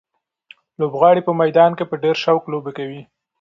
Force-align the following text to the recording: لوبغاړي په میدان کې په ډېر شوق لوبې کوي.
لوبغاړي 0.79 1.21
په 1.27 1.31
میدان 1.41 1.71
کې 1.77 1.85
په 1.87 1.95
ډېر 2.03 2.15
شوق 2.23 2.43
لوبې 2.53 2.71
کوي. 2.77 3.01